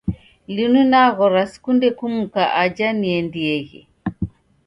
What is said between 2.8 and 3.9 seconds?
niendieghe.